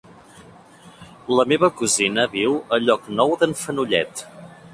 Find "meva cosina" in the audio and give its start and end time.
1.51-2.25